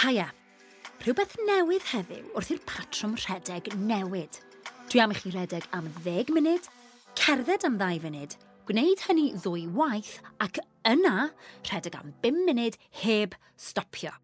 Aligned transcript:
Haia, 0.00 0.30
rhywbeth 1.04 1.34
newydd 1.44 1.84
heddiw 1.90 2.30
wrth 2.32 2.54
i'r 2.54 2.60
patrwm 2.64 3.18
rhedeg 3.20 3.66
newid. 3.76 4.38
Dwi 4.88 5.02
am 5.02 5.12
i 5.12 5.16
chi 5.18 5.32
redeg 5.34 5.66
am 5.76 5.90
10 6.06 6.32
munud, 6.32 6.68
cerdded 7.20 7.66
am 7.68 7.76
2 7.82 7.98
funud, 8.06 8.36
gwneud 8.70 9.02
hynny 9.04 9.26
ddwy 9.34 9.66
waith 9.76 10.14
ac 10.40 10.62
yna 10.88 11.26
rhedeg 11.66 11.98
am 11.98 12.14
5 12.24 12.40
munud 12.46 12.80
heb 13.02 13.36
stopio. 13.60 14.14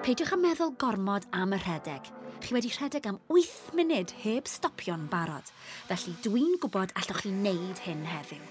Peidiwch 0.00 0.32
â 0.32 0.40
meddwl 0.40 0.72
gormod 0.80 1.28
am 1.42 1.52
y 1.52 1.60
rhedeg. 1.60 2.08
Chi 2.40 2.56
wedi 2.56 2.72
rhedeg 2.72 3.12
am 3.12 3.20
8 3.28 3.76
munud 3.76 4.16
heb 4.22 4.48
stopio'n 4.48 5.10
barod, 5.12 5.52
felly 5.90 6.16
dwi'n 6.24 6.56
gwybod 6.64 6.96
allwch 6.96 7.20
chi 7.26 7.36
wneud 7.36 7.84
hyn 7.84 8.08
heddiw. 8.14 8.48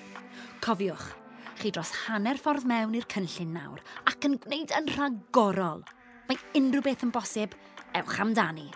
Cofiwch, 0.61 1.09
chi 1.57 1.73
dros 1.73 1.97
hanner 2.05 2.37
ffordd 2.37 2.69
mewn 2.69 2.93
i'r 3.01 3.09
cynllun 3.09 3.57
nawr 3.57 3.85
ac 4.05 4.29
yn 4.29 4.37
gwneud 4.45 4.77
yn 4.77 4.93
rhagorol– 4.93 5.87
mae 6.29 6.39
unrhyw 6.57 6.83
beth 6.85 7.03
yn 7.05 7.13
bosib, 7.13 7.53
ewch 7.97 8.17
amdani. 8.23 8.67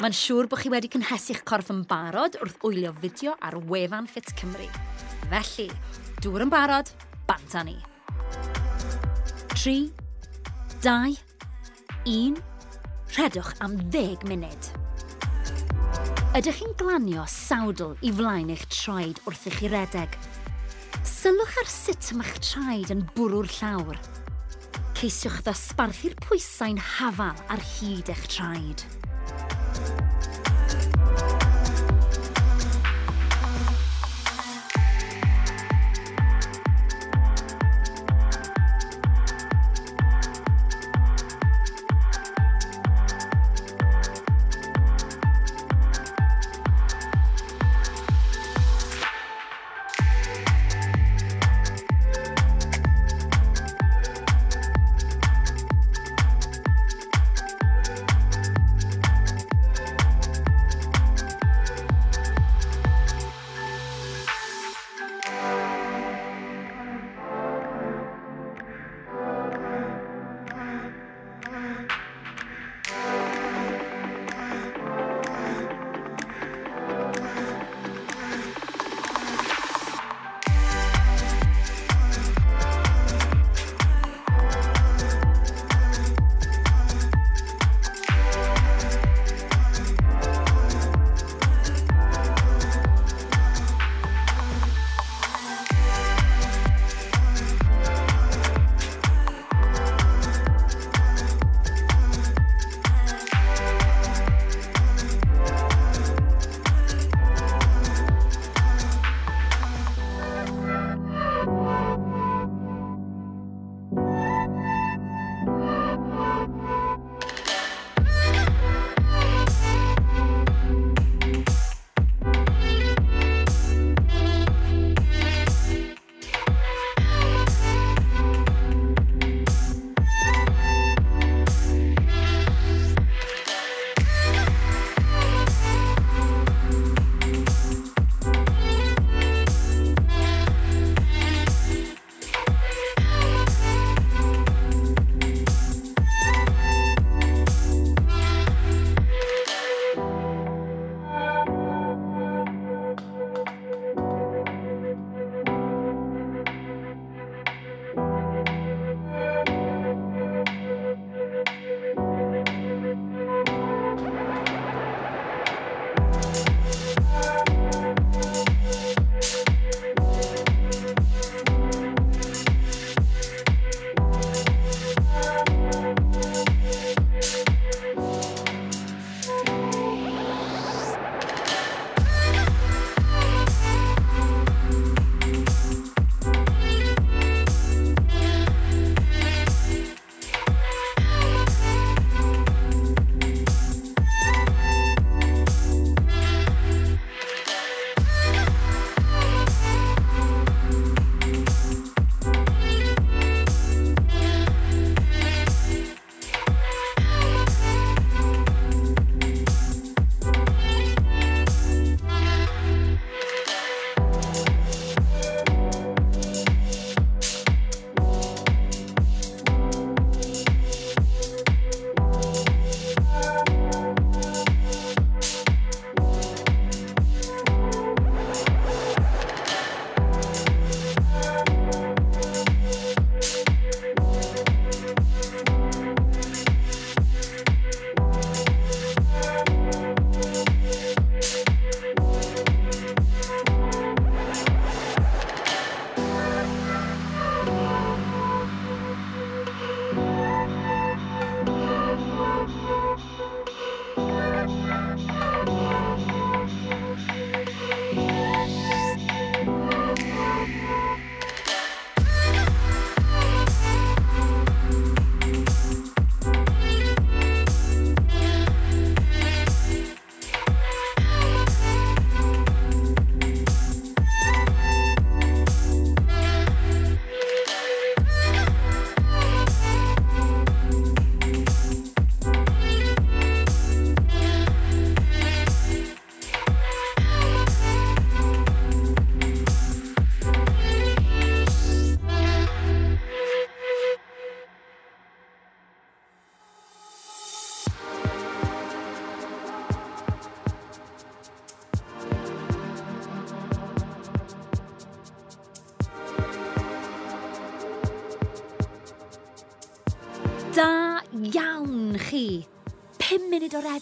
Mae'n 0.00 0.16
siŵr 0.16 0.48
bod 0.50 0.60
chi 0.60 0.70
wedi 0.72 0.90
cynhesu'ch 0.92 1.42
corff 1.48 1.70
yn 1.72 1.82
barod 1.88 2.36
wrth 2.44 2.58
wylio 2.64 2.92
fideo 3.00 3.36
ar 3.44 3.56
wefan 3.70 4.08
Fit 4.10 4.32
Cymru. 4.36 4.68
Felly, 5.30 5.68
dŵr 6.24 6.46
yn 6.46 6.52
barod, 6.52 6.92
banta 7.28 7.64
ni. 7.66 7.76
3, 9.56 9.76
2, 10.84 11.16
1, 12.12 12.40
rhedwch 13.16 13.54
am 13.64 13.78
10 13.92 14.28
munud. 14.28 14.72
Ydych 16.36 16.60
chi'n 16.60 16.76
glanio 16.76 17.24
sawdl 17.32 17.96
i 18.04 18.12
flaen 18.12 18.52
eich 18.52 18.66
traed 18.68 19.22
wrth 19.24 19.48
i 19.48 19.54
chi 19.56 19.72
redeg? 19.72 20.20
Sylwch 21.06 21.56
ar 21.62 21.72
sut 21.72 22.12
mae'ch 22.18 22.38
traed 22.44 22.92
yn 22.92 23.08
bwrw'r 23.16 23.48
llawr– 23.60 24.00
ceisiwch 24.96 25.42
ddosbarthu'r 25.44 26.14
pwysau'n 26.24 26.78
hafal 26.80 27.40
ar 27.52 27.60
hyd 27.74 28.08
eich 28.14 28.22
traed. 28.32 28.84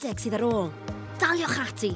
adeg 0.04 0.20
sydd 0.20 0.34
ar 0.36 0.42
ôl. 0.44 0.66
Daliwch 1.16 1.60
ati! 1.64 1.94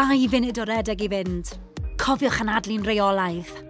dau 0.00 0.28
funud 0.32 0.56
o 0.56 0.64
redeg 0.64 1.02
i 1.04 1.08
fynd. 1.12 1.50
Cofiwch 2.00 2.40
anadlu'n 2.40 2.86
reolaidd. 2.88 3.69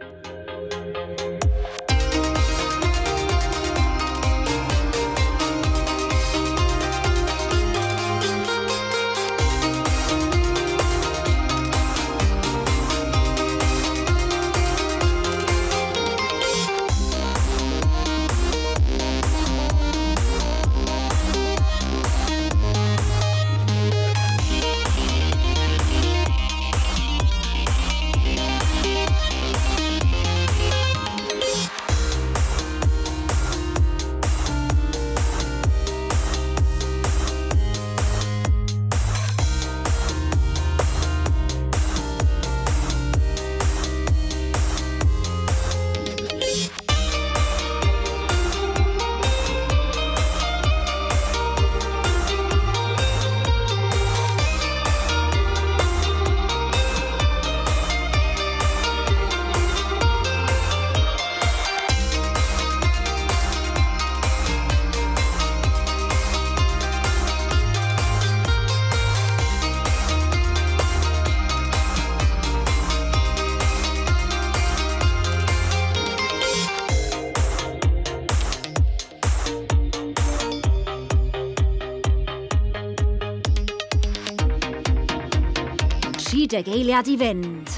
der 86.51 86.63
Gaeliard 86.65 87.07
Event. 87.07 87.71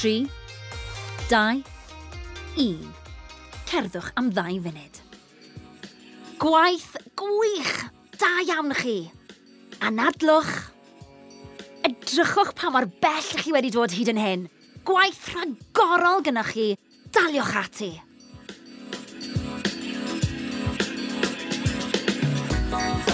Tri, 0.00 0.28
dau, 1.28 1.62
un. 2.56 2.80
E. 2.94 2.99
cerddwch 3.70 4.10
am 4.18 4.30
ddau 4.34 4.58
funud. 4.64 5.00
Gwaith 6.42 6.96
gwych! 7.18 7.74
Da 8.18 8.30
iawn 8.42 8.74
chi! 8.74 8.96
Anadlwch! 9.86 10.52
Edrychwch 11.86 12.54
pa 12.58 12.72
mor 12.74 12.88
bell 13.02 13.30
chi 13.38 13.54
wedi 13.54 13.70
dod 13.74 13.94
hyd 13.94 14.10
yn 14.14 14.20
hyn. 14.20 14.46
Gwaith 14.88 15.30
rhagorol 15.34 16.24
gynnwch 16.26 16.54
chi. 16.56 16.68
Daliwch 17.14 17.56
ati! 17.62 17.92
Thank 22.70 23.09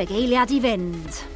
der 0.00 0.06
Gaeliard 0.06 0.50
Event. 0.50 1.26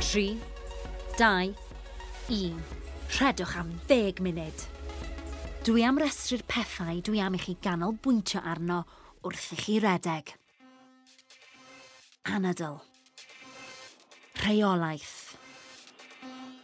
Tree, 0.00 0.36
die, 1.18 1.54
1. 2.28 2.56
Rhedwch 3.08 3.56
am 3.56 3.80
10 3.86 4.20
munud. 4.24 4.62
Dwi 5.64 5.82
am 5.84 5.98
restru'r 6.00 6.44
pethau 6.48 7.02
dwi 7.04 7.20
am 7.20 7.36
i 7.36 7.40
chi 7.42 7.52
ganolbwyntio 7.60 8.40
arno 8.40 8.78
wrth 9.20 9.50
i 9.52 9.58
chi 9.60 9.74
redeg. 9.84 10.32
Anadl. 12.24 12.78
Rheolaeth. 14.40 15.36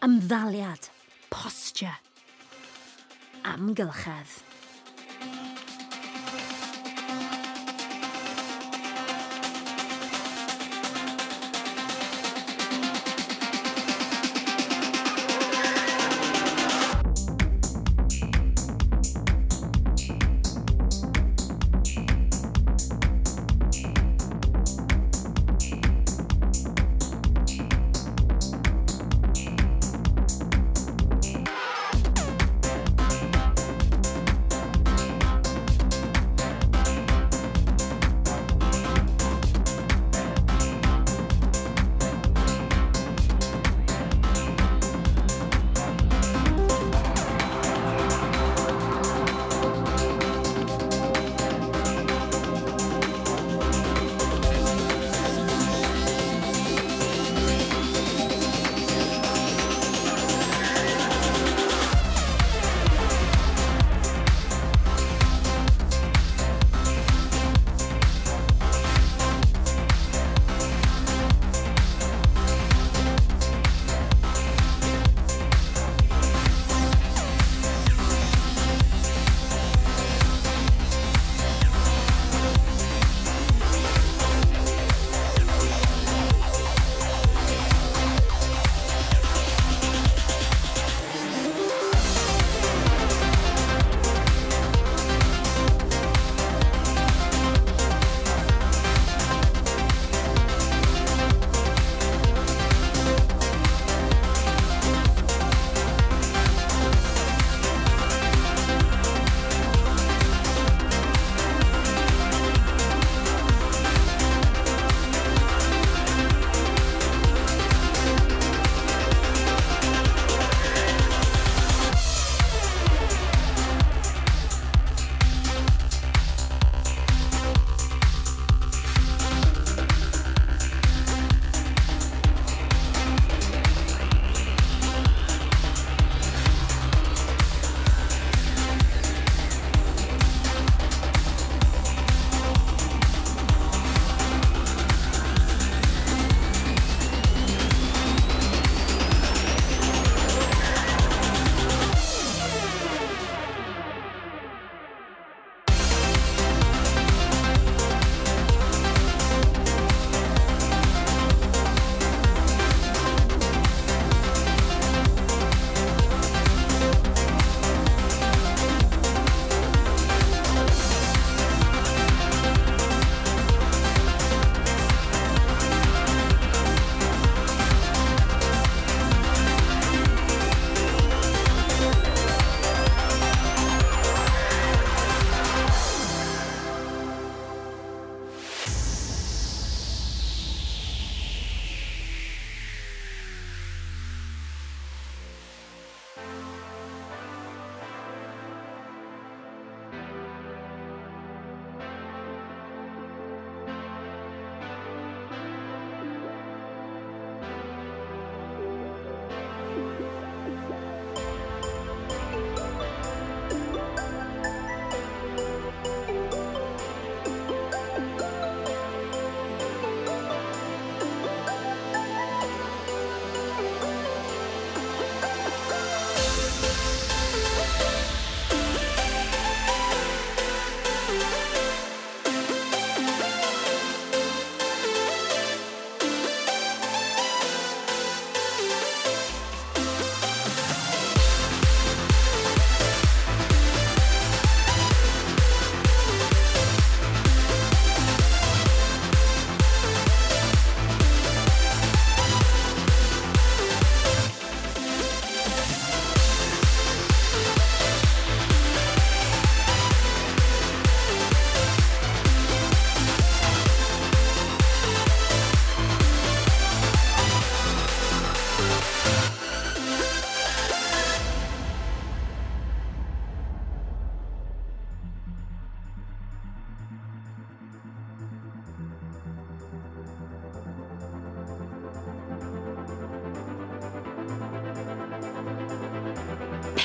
Ymddaliad. 0.01 0.89
Posture. 1.29 1.99
Amgylchedd. 3.45 4.50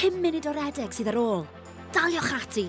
5 0.06 0.22
munud 0.22 0.46
o 0.46 0.52
redeg 0.54 0.92
sydd 0.94 1.08
ar 1.10 1.18
ôl. 1.18 1.46
Daliwch 1.96 2.34
ati! 2.38 2.68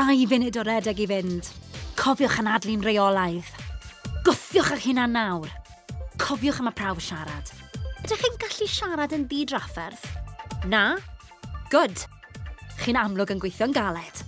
dau 0.00 0.26
funud 0.30 0.56
o 0.56 0.62
redeg 0.64 1.00
i 1.02 1.06
fynd. 1.08 1.48
Cofiwch 1.98 2.38
anadlu'n 2.40 2.84
reolaidd. 2.84 3.48
Gwthiwch 4.24 4.70
eich 4.76 4.86
hunan 4.88 5.12
nawr. 5.12 5.50
Cofiwch 6.20 6.62
am 6.62 6.70
y 6.70 6.72
prawf 6.78 7.02
siarad. 7.04 7.52
Ydych 8.00 8.22
chi'n 8.22 8.38
gallu 8.40 8.68
siarad 8.70 9.12
yn 9.16 9.26
di-drafferth? 9.28 10.06
Na? 10.72 10.96
Good. 11.72 12.06
Chi'n 12.80 12.96
amlwg 12.96 13.34
yn 13.34 13.42
gweithio'n 13.44 13.76
galed. 13.76 14.24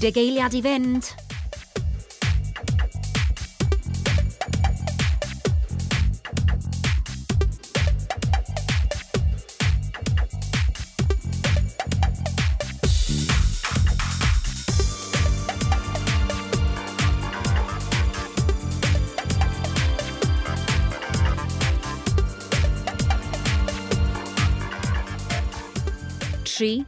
Tri 0.00 0.16
eiliad 0.16 0.54
i 0.56 0.62
fynd. 0.64 1.04
Tri, 26.48 26.86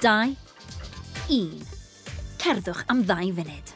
dau, 0.00 0.32
un. 1.28 1.75
cerddwch 2.46 2.84
am 2.92 3.00
ddau 3.02 3.30
funud. 3.34 3.70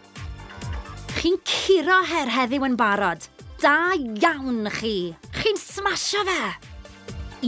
Chi'n 1.18 1.38
curo 1.42 1.96
her 2.06 2.30
heddiw 2.30 2.62
yn 2.68 2.76
barod. 2.78 3.24
Da 3.58 3.96
iawn 3.98 4.68
chi. 4.76 5.10
Chi'n 5.40 5.58
smasho 5.58 6.22
fe. 6.28 6.44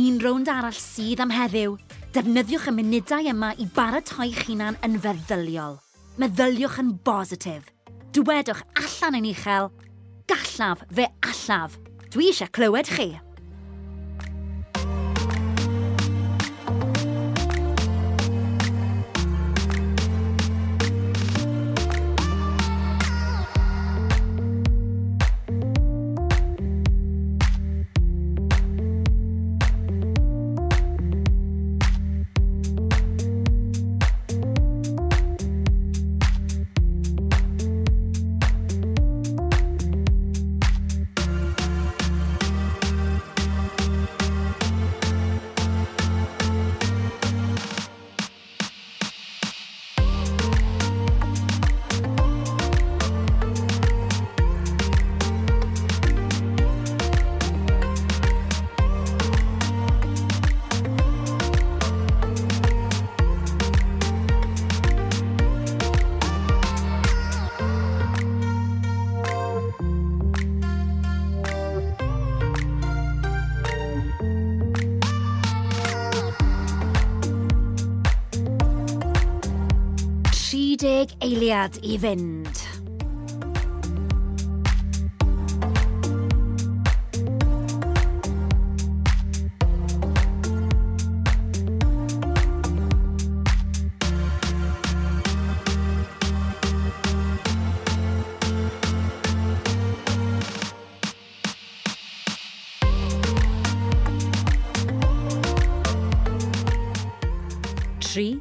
Un 0.01 0.19
rownd 0.25 0.51
arall 0.51 0.75
sydd 0.75 1.23
am 1.23 1.31
heddiw. 1.31 1.77
Defnyddiwch 2.13 2.67
y 2.73 2.75
munudau 2.75 3.31
yma 3.31 3.53
i 3.63 3.69
baratoi'ch 3.77 4.43
hunan 4.49 4.81
yn 4.83 4.99
feddyliol. 5.05 5.79
Meddyliwch 6.19 6.81
yn 6.83 6.91
bositif. 7.07 7.71
Dywedwch 8.13 8.65
allan 8.83 9.21
yn 9.21 9.31
uchel. 9.31 9.71
Gallaf 10.27 10.83
fe 10.91 11.07
allaf. 11.23 11.79
Dwi 12.11 12.33
eisiau 12.33 12.51
clywed 12.51 12.91
chi. 12.91 13.13
Eliad 81.23 81.79
event. 81.85 82.67
tri, 108.01 108.41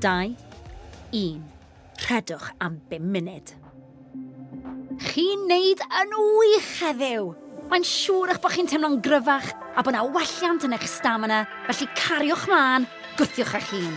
dau, 0.00 0.34
un. 1.12 1.59
Edrychedwch 2.10 2.50
am 2.58 2.80
5 2.90 2.98
munud. 3.06 3.50
Chi'n 4.98 5.44
neud 5.46 5.82
yn 6.00 6.14
wych 6.18 6.70
heddiw! 6.80 7.28
Mae'n 7.70 7.86
siŵr 7.86 8.32
eich 8.32 8.40
bod 8.42 8.54
chi'n 8.56 8.70
teimlo'n 8.70 8.98
gryfach 9.04 9.52
a 9.78 9.84
bod 9.84 9.94
yna 9.94 10.02
welliant 10.16 10.66
yn 10.66 10.74
eich 10.74 10.88
stamina, 10.90 11.44
felly 11.68 11.86
cariwch 11.94 12.48
mlaen, 12.50 12.88
gwthiwch 13.14 13.54
eich 13.60 13.70
hun. 13.76 13.94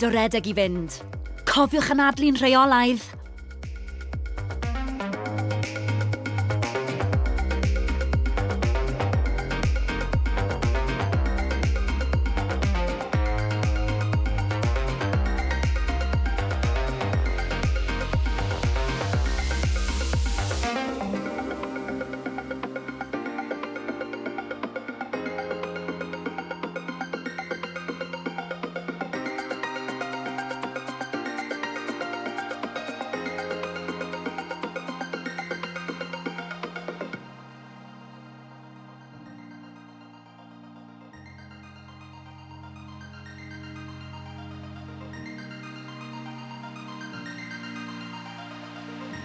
munud 0.00 0.14
o 0.14 0.16
redeg 0.16 0.46
i 0.48 0.52
fynd. 0.56 0.94
Cofiwch 1.44 1.90
anadlu'n 1.92 2.38
rheolaidd 2.40 3.02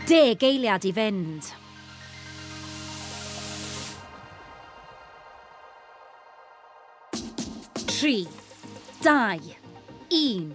deg 0.06 0.44
eiliad 0.46 0.86
i 0.86 0.92
fynd. 0.94 1.48
Tri, 7.90 8.20
dau, 9.02 9.54
un. 10.14 10.52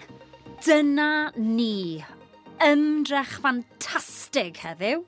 Dyna 0.63 1.33
ni. 1.35 1.99
Ymdrech 2.63 3.39
ffantastig 3.41 4.61
heddiw. 4.63 5.03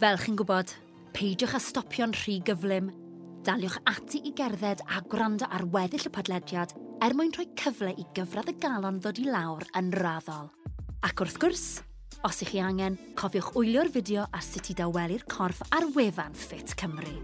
Fel 0.00 0.20
chi'n 0.22 0.38
gwybod, 0.38 0.72
peidiwch 1.16 1.56
â 1.58 1.60
stopio'n 1.60 2.14
rhy 2.16 2.38
gyflym. 2.46 2.88
Daliwch 3.44 3.76
ati 3.90 4.22
i 4.24 4.32
gerdded 4.38 4.80
a 4.86 5.02
gwrando 5.04 5.48
ar 5.50 5.66
weddill 5.74 6.08
y 6.08 6.14
podlediad 6.14 6.72
er 7.04 7.12
mwyn 7.18 7.34
rhoi 7.36 7.50
cyfle 7.58 7.92
i 7.92 8.06
gyfradd 8.16 8.54
y 8.54 8.56
galon 8.62 9.02
ddod 9.02 9.20
i 9.20 9.26
lawr 9.28 9.66
yn 9.76 9.92
raddol. 9.98 10.48
Ac 11.04 11.20
wrth 11.20 11.36
gwrs, 11.42 11.66
Os 12.26 12.40
ych 12.42 12.48
chi 12.50 12.58
angen, 12.58 12.96
cofiwch 13.14 13.52
wylio'r 13.54 13.86
fideo 13.94 14.24
ar 14.34 14.42
sut 14.42 14.72
i 14.72 14.74
dawelu'r 14.74 15.22
corff 15.30 15.62
ar 15.70 15.86
wefan 15.94 16.34
Fit 16.34 16.74
Cymru. 16.74 17.14